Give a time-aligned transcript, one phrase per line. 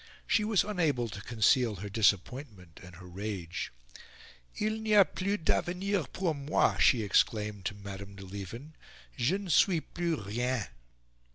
[0.25, 3.71] She was unable to conceal her disappointment and her rage.
[4.57, 8.73] "Il n'y a plus d'avenir pour moi," she exclaimed to Madame de Lieven;
[9.15, 10.65] "je ne suis plus rien."